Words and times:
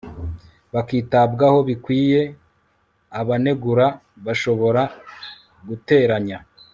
bakitabwaho 0.73 1.59
bikwiye, 1.69 2.21
abanegura 3.19 3.87
bashobora 4.25 4.81
guteranya 5.67 6.37